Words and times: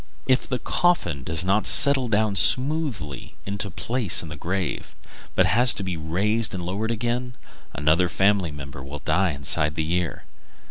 If 0.25 0.47
the 0.49 0.57
coffin 0.57 1.23
does 1.23 1.45
not 1.45 1.67
settle 1.67 2.07
down 2.07 2.35
smoothly 2.35 3.35
into 3.45 3.69
place 3.69 4.23
in 4.23 4.29
the 4.29 4.35
grave, 4.35 4.95
but 5.35 5.45
has 5.45 5.75
to 5.75 5.83
be 5.83 5.95
raised 5.95 6.55
and 6.55 6.65
lowered 6.65 6.89
again, 6.89 7.35
another 7.75 8.05
in 8.05 8.09
the 8.09 8.51
family 8.51 8.51
will 8.51 8.97
die 8.97 9.29
inside 9.29 9.77
a 9.77 9.81
year. 9.83 10.23